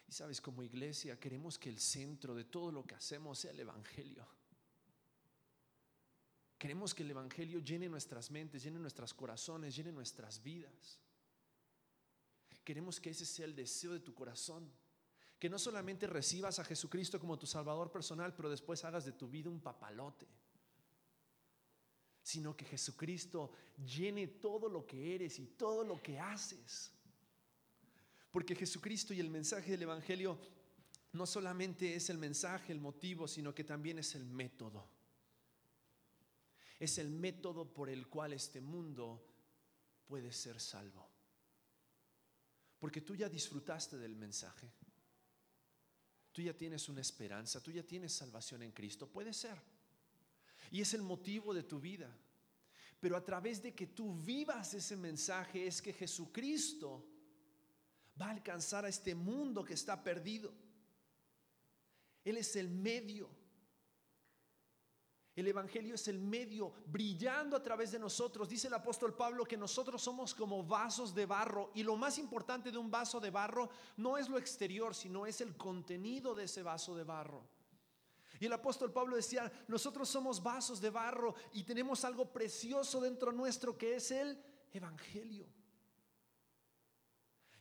[0.08, 3.60] Y sabes, como iglesia queremos que el centro de todo lo que hacemos sea el
[3.62, 4.28] Evangelio.
[6.58, 11.00] Queremos que el Evangelio llene nuestras mentes, llene nuestros corazones, llene nuestras vidas.
[12.64, 14.72] Queremos que ese sea el deseo de tu corazón.
[15.42, 19.28] Que no solamente recibas a Jesucristo como tu Salvador personal, pero después hagas de tu
[19.28, 20.28] vida un papalote.
[22.22, 23.52] Sino que Jesucristo
[23.84, 26.92] llene todo lo que eres y todo lo que haces.
[28.30, 30.38] Porque Jesucristo y el mensaje del Evangelio
[31.14, 34.88] no solamente es el mensaje, el motivo, sino que también es el método.
[36.80, 39.28] Es el método por el cual este mundo
[40.06, 41.10] puede ser salvo.
[42.78, 44.72] Porque tú ya disfrutaste del mensaje.
[46.32, 49.08] Tú ya tienes una esperanza, tú ya tienes salvación en Cristo.
[49.08, 49.58] Puede ser.
[50.72, 52.10] Y es el motivo de tu vida.
[53.00, 57.06] Pero a través de que tú vivas ese mensaje es que Jesucristo
[58.20, 60.54] va a alcanzar a este mundo que está perdido.
[62.24, 63.30] Él es el medio.
[65.42, 68.48] El Evangelio es el medio brillando a través de nosotros.
[68.48, 72.72] Dice el apóstol Pablo que nosotros somos como vasos de barro y lo más importante
[72.72, 76.62] de un vaso de barro no es lo exterior, sino es el contenido de ese
[76.62, 77.44] vaso de barro.
[78.40, 83.32] Y el apóstol Pablo decía, nosotros somos vasos de barro y tenemos algo precioso dentro
[83.32, 84.40] nuestro que es el
[84.72, 85.48] Evangelio.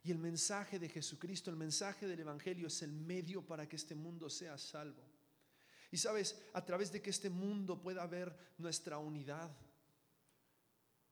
[0.02, 3.94] Y el mensaje de Jesucristo, el mensaje del Evangelio es el medio para que este
[3.94, 5.09] mundo sea salvo.
[5.90, 9.50] Y sabes, a través de que este mundo pueda ver nuestra unidad,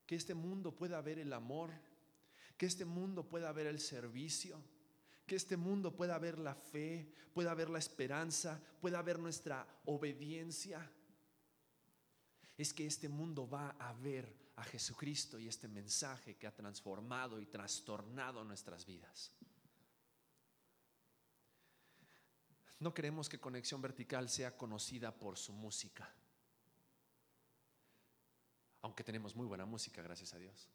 [0.07, 1.71] que este mundo pueda ver el amor,
[2.57, 4.61] que este mundo pueda ver el servicio,
[5.27, 10.91] que este mundo pueda ver la fe, pueda ver la esperanza, pueda ver nuestra obediencia,
[12.57, 17.41] es que este mundo va a ver a Jesucristo y este mensaje que ha transformado
[17.41, 19.31] y trastornado nuestras vidas.
[22.81, 26.09] No queremos que Conexión Vertical sea conocida por su música,
[28.83, 30.69] aunque tenemos muy buena música, gracias a Dios.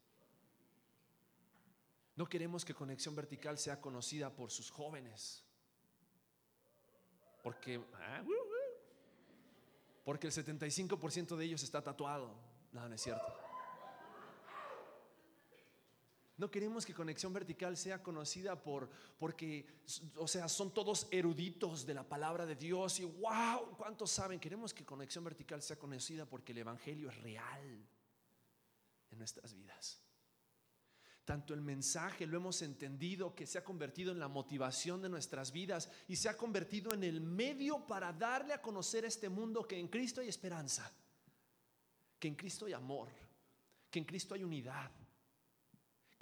[2.15, 5.43] No queremos que Conexión Vertical sea conocida por sus jóvenes,
[7.41, 8.23] porque, ah,
[10.03, 12.35] porque el 75% de ellos está tatuado.
[12.71, 13.42] No, no es cierto.
[16.35, 19.67] No queremos que Conexión Vertical sea conocida por, porque,
[20.15, 24.39] o sea, son todos eruditos de la palabra de Dios y wow, ¿cuántos saben?
[24.39, 27.87] Queremos que Conexión Vertical sea conocida porque el Evangelio es real
[29.11, 30.01] en nuestras vidas.
[31.23, 35.51] Tanto el mensaje lo hemos entendido que se ha convertido en la motivación de nuestras
[35.51, 39.65] vidas y se ha convertido en el medio para darle a conocer a este mundo
[39.67, 40.91] que en Cristo hay esperanza,
[42.19, 43.09] que en Cristo hay amor,
[43.89, 44.91] que en Cristo hay unidad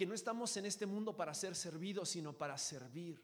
[0.02, 3.22] que no estamos en este mundo para ser servidos, sino para servir.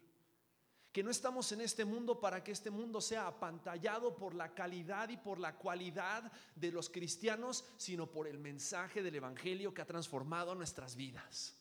[0.92, 5.08] Que no estamos en este mundo para que este mundo sea apantallado por la calidad
[5.08, 9.86] y por la cualidad de los cristianos, sino por el mensaje del Evangelio que ha
[9.86, 11.56] transformado nuestras vidas.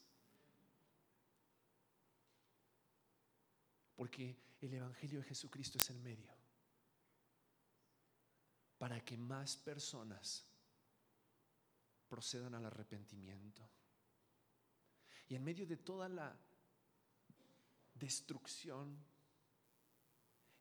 [3.95, 6.32] Porque el Evangelio de Jesucristo es el medio
[8.77, 10.45] para que más personas
[12.08, 13.67] procedan al arrepentimiento.
[15.27, 16.35] Y en medio de toda la
[17.93, 18.97] destrucción,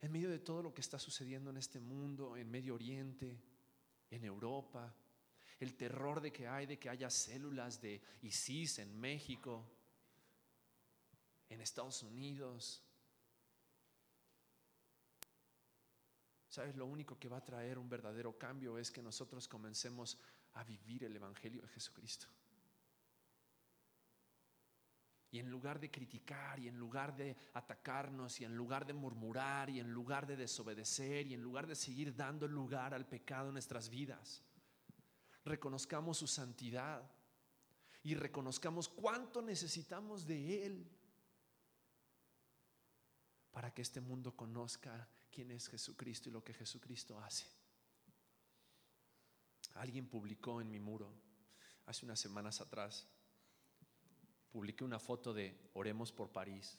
[0.01, 3.41] en medio de todo lo que está sucediendo en este mundo, en Medio Oriente,
[4.11, 4.95] en Europa,
[5.59, 9.65] el terror de que hay de que haya células de ISIS en México,
[11.49, 12.83] en Estados Unidos.
[16.49, 16.77] ¿Sabes?
[16.77, 20.19] Lo único que va a traer un verdadero cambio es que nosotros comencemos
[20.55, 22.27] a vivir el Evangelio de Jesucristo.
[25.37, 29.69] Y en lugar de criticar y en lugar de atacarnos y en lugar de murmurar
[29.69, 33.53] y en lugar de desobedecer y en lugar de seguir dando lugar al pecado en
[33.53, 34.43] nuestras vidas,
[35.45, 37.07] reconozcamos su santidad
[38.03, 40.91] y reconozcamos cuánto necesitamos de Él
[43.53, 47.45] para que este mundo conozca quién es Jesucristo y lo que Jesucristo hace.
[49.75, 51.13] Alguien publicó en mi muro
[51.85, 53.07] hace unas semanas atrás
[54.57, 56.79] publiqué una foto de Oremos por París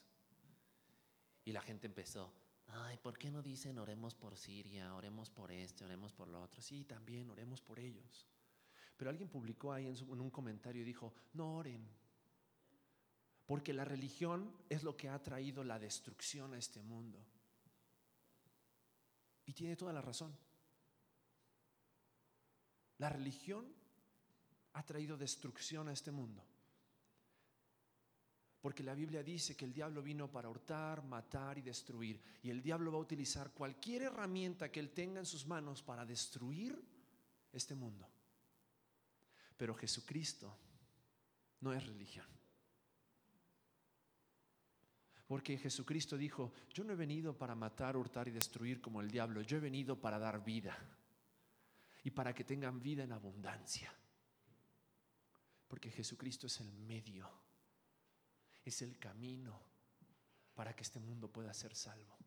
[1.45, 2.33] y la gente empezó,
[2.65, 6.59] ay, ¿por qué no dicen oremos por Siria, oremos por este, oremos por lo otro?
[6.59, 8.25] Sí, también oremos por ellos.
[8.97, 11.87] Pero alguien publicó ahí en, en un comentario y dijo, no oren,
[13.45, 17.23] porque la religión es lo que ha traído la destrucción a este mundo.
[19.45, 20.35] Y tiene toda la razón.
[22.97, 23.71] La religión
[24.73, 26.43] ha traído destrucción a este mundo.
[28.61, 32.19] Porque la Biblia dice que el diablo vino para hurtar, matar y destruir.
[32.41, 36.05] Y el diablo va a utilizar cualquier herramienta que él tenga en sus manos para
[36.05, 36.83] destruir
[37.51, 38.07] este mundo.
[39.55, 40.55] Pero Jesucristo
[41.61, 42.25] no es religión.
[45.27, 49.41] Porque Jesucristo dijo, yo no he venido para matar, hurtar y destruir como el diablo,
[49.41, 50.77] yo he venido para dar vida
[52.03, 53.93] y para que tengan vida en abundancia.
[55.67, 57.29] Porque Jesucristo es el medio
[58.67, 59.59] es el camino
[60.53, 62.17] para que este mundo pueda ser salvo.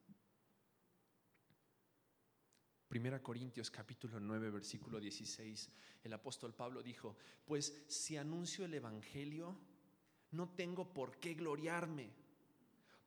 [2.88, 5.70] Primera Corintios capítulo 9 versículo 16,
[6.02, 9.56] el apóstol Pablo dijo, pues si anuncio el Evangelio,
[10.32, 12.10] no tengo por qué gloriarme,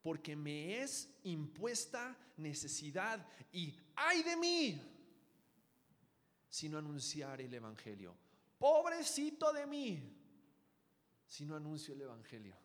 [0.01, 4.81] porque me es impuesta necesidad y ay de mí
[6.49, 8.15] si no anunciar el Evangelio.
[8.57, 10.17] Pobrecito de mí
[11.27, 12.62] si no anuncio el Evangelio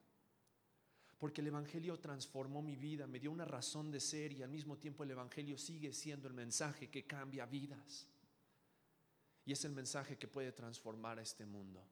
[1.19, 4.79] porque el Evangelio transformó mi vida, me dio una razón de ser y al mismo
[4.79, 8.07] tiempo el Evangelio sigue siendo el mensaje que cambia vidas.
[9.45, 11.83] Y es el mensaje que puede transformar a este mundo.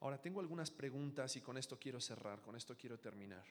[0.00, 3.44] Ahora, tengo algunas preguntas y con esto quiero cerrar, con esto quiero terminar.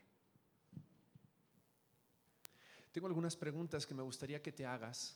[2.92, 5.16] Tengo algunas preguntas que me gustaría que te hagas.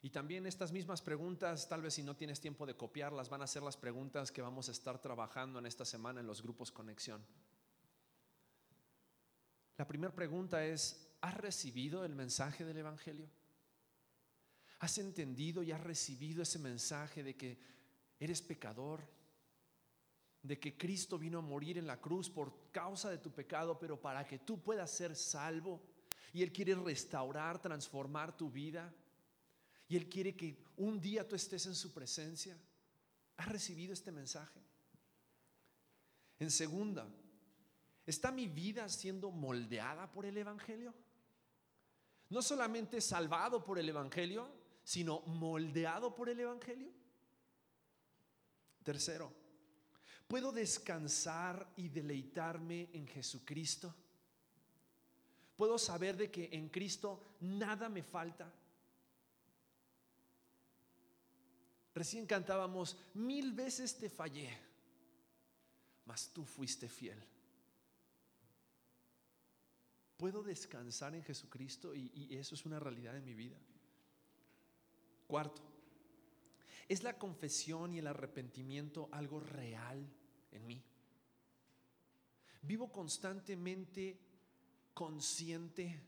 [0.00, 3.48] Y también estas mismas preguntas, tal vez si no tienes tiempo de copiarlas, van a
[3.48, 7.24] ser las preguntas que vamos a estar trabajando en esta semana en los grupos Conexión.
[9.76, 13.28] La primera pregunta es, ¿has recibido el mensaje del Evangelio?
[14.80, 17.58] ¿Has entendido y has recibido ese mensaje de que
[18.20, 19.02] eres pecador?
[20.42, 24.00] De que Cristo vino a morir en la cruz por causa de tu pecado, pero
[24.00, 25.82] para que tú puedas ser salvo.
[26.32, 28.94] Y Él quiere restaurar, transformar tu vida.
[29.88, 32.56] Y Él quiere que un día tú estés en su presencia.
[33.36, 34.60] ¿Has recibido este mensaje?
[36.38, 37.08] En segunda,
[38.06, 40.94] ¿está mi vida siendo moldeada por el Evangelio?
[42.28, 44.48] No solamente salvado por el Evangelio,
[44.84, 46.92] sino moldeado por el Evangelio.
[48.84, 49.32] Tercero,
[50.26, 53.94] ¿puedo descansar y deleitarme en Jesucristo?
[55.56, 58.52] Puedo saber de que en Cristo nada me falta.
[61.94, 64.50] Recién cantábamos, mil veces te fallé,
[66.04, 67.22] mas tú fuiste fiel.
[70.16, 73.56] Puedo descansar en Jesucristo y, eso es una realidad en mi vida.
[75.28, 75.62] Cuarto,
[76.88, 80.04] ¿es la confesión y el arrepentimiento algo real
[80.50, 80.82] en mí?
[82.62, 84.18] Vivo constantemente
[84.92, 86.00] consciente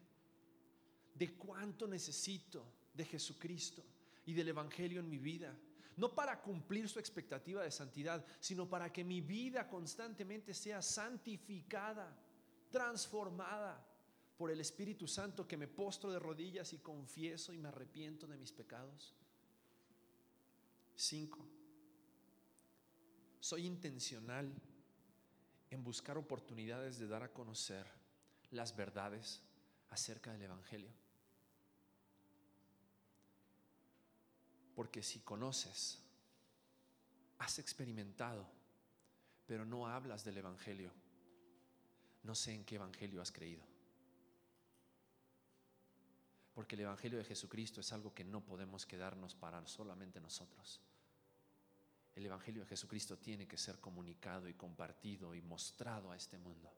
[1.15, 3.85] de cuánto necesito de Jesucristo
[4.27, 5.57] y del Evangelio en mi vida.
[6.01, 12.17] No para cumplir su expectativa de santidad, sino para que mi vida constantemente sea santificada,
[12.71, 13.87] transformada
[14.39, 18.39] por el Espíritu Santo que me postro de rodillas y confieso y me arrepiento de
[18.39, 19.15] mis pecados.
[20.97, 21.47] Cinco.
[23.39, 24.51] Soy intencional
[25.69, 27.87] en buscar oportunidades de dar a conocer
[28.53, 29.43] las verdades
[29.91, 31.00] acerca del Evangelio.
[34.81, 35.99] Porque si conoces,
[37.37, 38.47] has experimentado,
[39.45, 40.91] pero no hablas del Evangelio,
[42.23, 43.63] no sé en qué Evangelio has creído.
[46.55, 50.81] Porque el Evangelio de Jesucristo es algo que no podemos quedarnos para solamente nosotros.
[52.15, 56.73] El Evangelio de Jesucristo tiene que ser comunicado y compartido y mostrado a este mundo.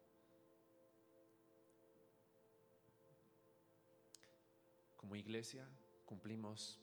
[4.96, 5.64] Como iglesia
[6.04, 6.80] cumplimos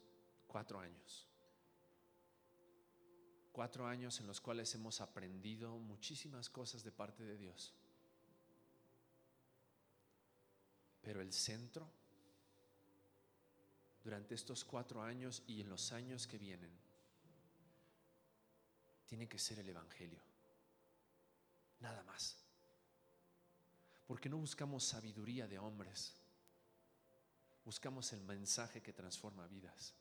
[0.49, 1.27] cuatro años.
[3.53, 7.73] Cuatro años en los cuales hemos aprendido muchísimas cosas de parte de Dios.
[11.01, 11.89] Pero el centro,
[14.03, 16.77] durante estos cuatro años y en los años que vienen,
[19.05, 20.21] tiene que ser el Evangelio.
[21.79, 22.37] Nada más.
[24.07, 26.19] Porque no buscamos sabiduría de hombres
[27.69, 29.93] buscamos el mensaje que transforma vidas.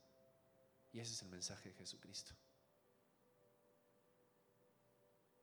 [0.93, 2.35] Y ese es el mensaje de Jesucristo.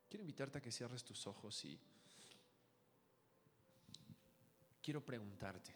[0.10, 1.80] Quiero invitarte a que cierres tus ojos y
[4.82, 5.76] quiero preguntarte.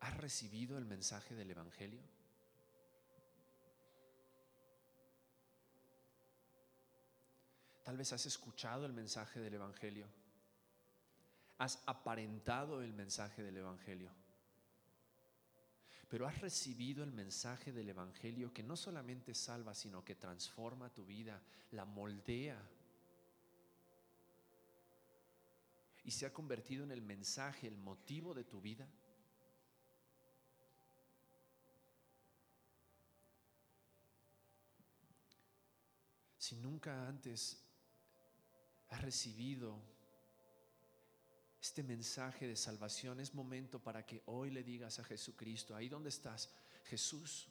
[0.00, 2.02] ¿Has recibido el mensaje del Evangelio?
[7.84, 10.08] Tal vez has escuchado el mensaje del Evangelio
[11.58, 14.10] has aparentado el mensaje del Evangelio.
[16.14, 21.04] Pero has recibido el mensaje del Evangelio que no solamente salva, sino que transforma tu
[21.04, 21.42] vida,
[21.72, 22.56] la moldea.
[26.04, 28.86] Y se ha convertido en el mensaje, el motivo de tu vida.
[36.38, 37.60] Si nunca antes
[38.90, 39.82] has recibido
[41.64, 46.10] este mensaje de salvación, es momento para que hoy le digas a Jesucristo, ahí donde
[46.10, 46.50] estás,
[46.84, 47.48] Jesús,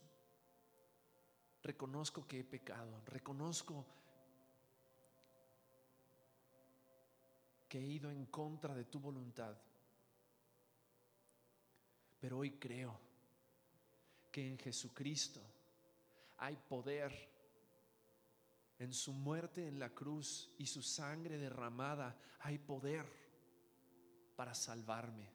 [1.63, 3.83] reconozco que he pecado, reconozco
[7.67, 9.57] que he ido en contra de tu voluntad,
[12.19, 12.95] pero hoy creo
[14.31, 15.41] que en Jesucristo
[16.37, 17.31] hay poder
[18.77, 23.22] en su muerte en la cruz y su sangre derramada, hay poder
[24.35, 25.29] para salvarme.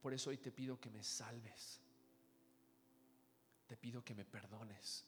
[0.00, 1.80] Por eso hoy te pido que me salves.
[3.66, 5.06] Te pido que me perdones.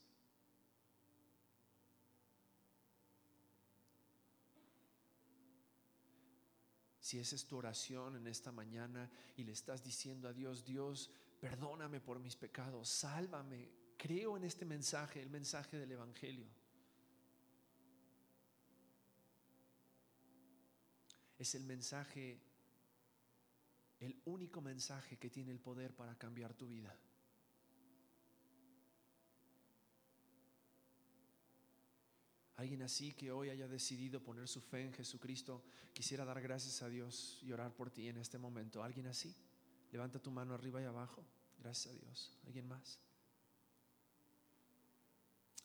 [7.01, 11.11] Si esa es tu oración en esta mañana y le estás diciendo a Dios, Dios,
[11.39, 16.49] perdóname por mis pecados, sálvame, creo en este mensaje, el mensaje del Evangelio.
[21.45, 22.41] Es el mensaje,
[24.01, 26.99] el único mensaje que tiene el poder para cambiar tu vida.
[32.57, 36.89] Alguien así que hoy haya decidido poner su fe en Jesucristo, quisiera dar gracias a
[36.89, 38.83] Dios y orar por ti en este momento.
[38.83, 39.37] ¿Alguien así?
[39.93, 41.27] Levanta tu mano arriba y abajo.
[41.59, 42.39] Gracias a Dios.
[42.47, 42.99] ¿Alguien más?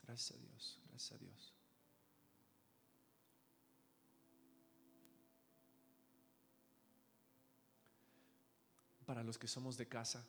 [0.04, 0.78] Gracias a Dios.
[0.90, 1.59] Gracias a Dios.
[9.10, 10.24] Para los que somos de casa,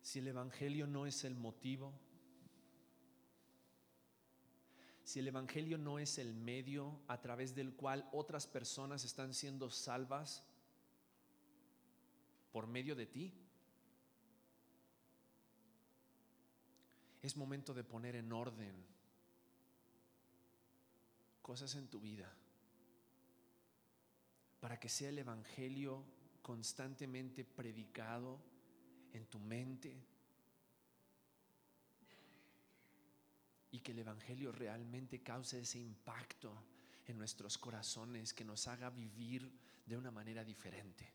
[0.00, 1.92] si el Evangelio no es el motivo,
[5.04, 9.68] si el Evangelio no es el medio a través del cual otras personas están siendo
[9.68, 10.42] salvas
[12.50, 13.34] por medio de ti,
[17.20, 18.86] es momento de poner en orden
[21.42, 22.34] cosas en tu vida
[24.62, 26.04] para que sea el Evangelio
[26.40, 28.40] constantemente predicado
[29.12, 30.00] en tu mente,
[33.72, 36.54] y que el Evangelio realmente cause ese impacto
[37.08, 39.50] en nuestros corazones, que nos haga vivir
[39.84, 41.12] de una manera diferente.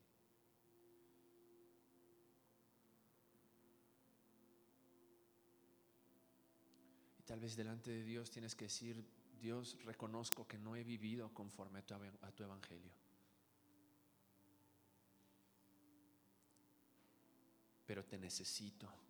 [7.17, 9.05] Y tal vez delante de Dios tienes que decir,
[9.39, 13.06] Dios, reconozco que no he vivido conforme a tu, Evangelio.
[17.87, 19.07] Pero te necesito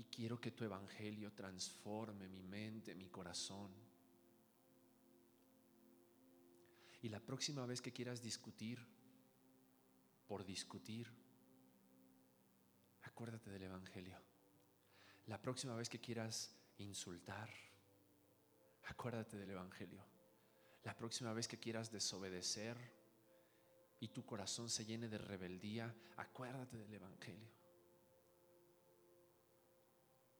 [0.00, 3.70] y quiero que tu evangelio transforme mi mente, mi corazón.
[7.02, 8.78] Y la próxima vez que quieras discutir,
[10.26, 11.06] por discutir,
[13.02, 14.16] acuérdate del evangelio.
[15.26, 17.50] La próxima vez que quieras insultar,
[18.84, 20.04] acuérdate del evangelio.
[20.84, 22.99] La próxima vez que quieras desobedecer
[24.00, 27.60] y tu corazón se llene de rebeldía, acuérdate del evangelio.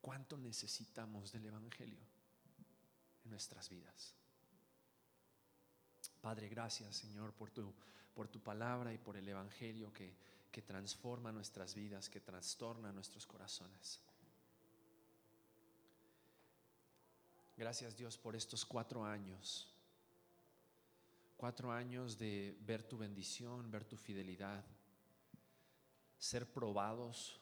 [0.00, 2.00] ¿Cuánto necesitamos del Evangelio
[3.24, 4.14] en nuestras vidas?
[6.22, 7.74] Padre, gracias Señor por tu,
[8.14, 10.14] por tu palabra y por el Evangelio que,
[10.50, 14.00] que transforma nuestras vidas, que trastorna nuestros corazones.
[17.56, 19.70] Gracias Dios por estos cuatro años.
[21.40, 24.62] Cuatro años de ver tu bendición, ver tu fidelidad,
[26.18, 27.40] ser probados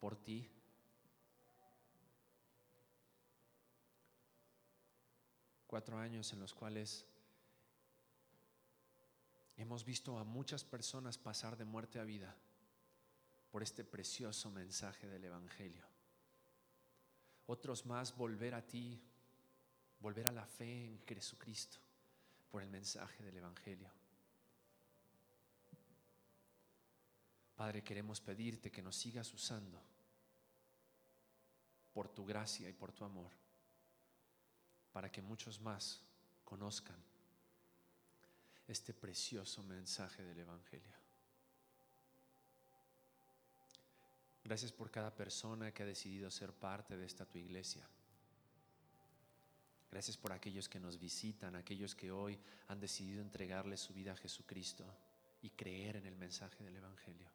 [0.00, 0.50] por ti
[5.66, 7.04] cuatro años en los cuales
[9.58, 12.34] hemos visto a muchas personas pasar de muerte a vida
[13.50, 15.86] por este precioso mensaje del Evangelio.
[17.44, 18.98] Otros más volver a ti,
[20.00, 21.84] volver a la fe en Jesucristo
[22.54, 23.90] por el mensaje del Evangelio.
[27.56, 29.82] Padre, queremos pedirte que nos sigas usando
[31.92, 33.32] por tu gracia y por tu amor
[34.92, 36.00] para que muchos más
[36.44, 37.02] conozcan
[38.68, 40.94] este precioso mensaje del Evangelio.
[44.44, 47.84] Gracias por cada persona que ha decidido ser parte de esta tu iglesia.
[49.94, 52.36] Gracias por aquellos que nos visitan, aquellos que hoy
[52.66, 54.84] han decidido entregarle su vida a Jesucristo
[55.40, 57.30] y creer en el mensaje del Evangelio.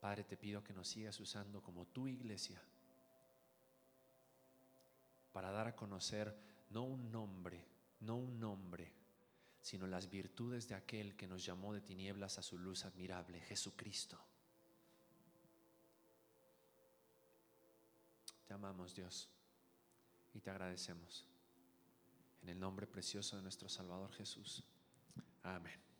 [0.00, 2.60] Padre, te pido que nos sigas usando como tu iglesia
[5.30, 6.36] para dar a conocer
[6.70, 7.64] no un nombre,
[8.00, 8.90] no un nombre,
[9.60, 14.18] sino las virtudes de aquel que nos llamó de tinieblas a su luz admirable, Jesucristo.
[18.54, 19.28] Amamos Dios
[20.32, 21.26] y te agradecemos.
[22.42, 24.62] En el nombre precioso de nuestro Salvador Jesús.
[25.42, 25.93] Amén.